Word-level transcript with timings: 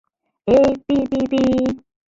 Эй, 0.55 0.71
пи-пи-пи!.. 0.85 1.39